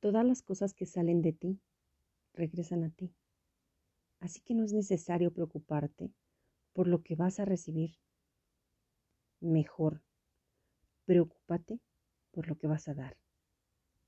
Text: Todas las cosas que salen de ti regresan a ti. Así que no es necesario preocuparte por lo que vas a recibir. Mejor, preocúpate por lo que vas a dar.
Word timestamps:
Todas 0.00 0.24
las 0.24 0.42
cosas 0.42 0.74
que 0.74 0.86
salen 0.86 1.22
de 1.22 1.32
ti 1.32 1.60
regresan 2.32 2.84
a 2.84 2.90
ti. 2.90 3.14
Así 4.20 4.40
que 4.40 4.54
no 4.54 4.64
es 4.64 4.72
necesario 4.72 5.32
preocuparte 5.32 6.12
por 6.72 6.86
lo 6.86 7.02
que 7.02 7.16
vas 7.16 7.40
a 7.40 7.44
recibir. 7.44 7.98
Mejor, 9.40 10.02
preocúpate 11.04 11.80
por 12.30 12.48
lo 12.48 12.56
que 12.56 12.66
vas 12.68 12.88
a 12.88 12.94
dar. 12.94 13.16